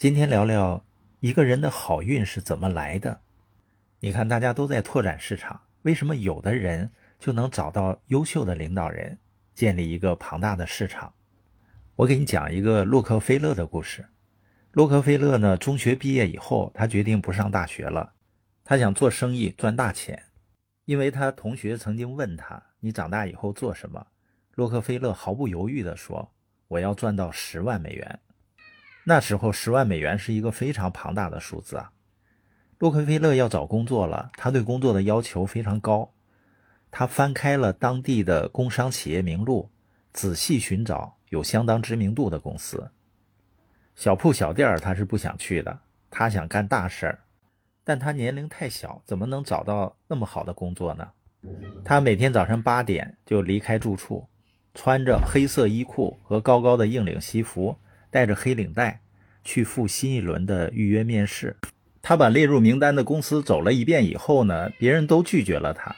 [0.00, 0.82] 今天聊聊
[1.18, 3.20] 一个人的好运是怎么来的。
[3.98, 9.18] 你看，大家都在拓展市场，为什么有的人就能找到优秀的领导人，
[9.54, 11.12] 建立一个庞大的市场？
[11.96, 14.02] 我给你讲一个洛克菲勒的故事。
[14.72, 18.14] 洛克菲勒呢，中学毕业以后，他决定不上大学了，
[18.64, 20.18] 他想做生意赚大钱。
[20.86, 24.06] 因为他同学曾经问他：“你长大以后做什么？”
[24.56, 26.32] 洛克菲勒毫不犹豫地说
[26.68, 28.20] ：“我要赚到十万美元。”
[29.04, 31.90] 那时候，十万美元是一个非常庞大的数字啊。
[32.78, 36.10] 洛克菲勒要找工作了，他对工作的要求非常高。
[36.90, 39.70] 他翻开了当地的工商企业名录，
[40.12, 42.90] 仔细寻找有相当知名度的公司。
[43.94, 45.78] 小铺小店他是不想去的，
[46.10, 47.18] 他想干大事儿。
[47.84, 51.08] 但他年龄太小，怎么能找到那么好的工作呢？
[51.84, 54.26] 他每天早上八点就离开住处，
[54.74, 57.76] 穿着黑色衣裤和高高的硬领西服，
[58.10, 59.00] 带着黑领带，
[59.44, 61.56] 去赴新一轮的预约面试。
[62.02, 65.94] 他把列入名单的公司走了一遍以后呢，别人都拒绝了他。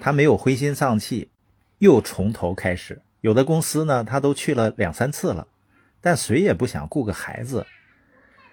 [0.00, 1.30] 他没有灰心丧气，
[1.78, 3.00] 又从头开始。
[3.20, 5.48] 有的公司呢，他都去了两三次了，
[6.00, 7.66] 但谁也不想雇个孩子。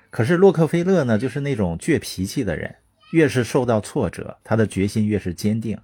[0.09, 2.75] 可是洛克菲勒呢，就是那种倔脾气的人，
[3.11, 5.77] 越是受到挫折，他的决心越是坚定。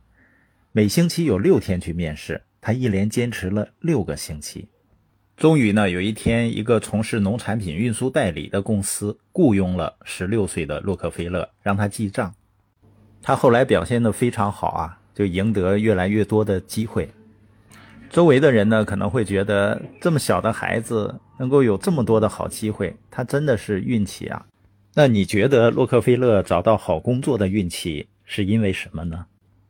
[0.71, 4.69] 每星期有六天去面试，他一连坚持了六个星期。
[5.41, 12.31] 终于呢，有一天，一个从事农产品运输代理的公司雇佣了十六岁的洛克菲勒，让他记账。
[13.23, 17.09] 他后来表现得非常好啊，就赢得越来越多的机会。
[18.11, 24.45] 周围的人呢，可能会觉得这么小的孩子能够有这么多的好机会，他真的是运气啊。
[24.93, 29.25] 那你觉得洛克菲勒找到好工作的运气是因为什么呢？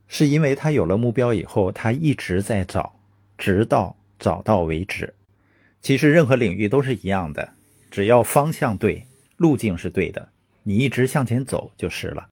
[0.09, 2.93] 是因为他有了目标以后，他一直在找，
[3.37, 5.13] 直到找到为止。
[5.81, 7.53] 其实任何领域都是一样的，
[7.89, 9.03] 只要方向对，
[9.37, 10.29] 路径是对的，
[10.61, 12.27] 你一直向前走就是了。